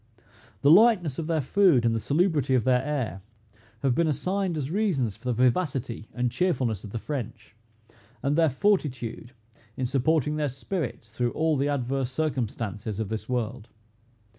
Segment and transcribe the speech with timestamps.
[0.63, 3.21] The lightness of their food, and the salubrity of their air,
[3.83, 7.55] have been assigned as reasons for the vivacity and cheerfulness of the French,
[8.23, 9.33] and their fortitude,
[9.77, 13.67] in supporting their spirits through all the adverse circumstances of this world.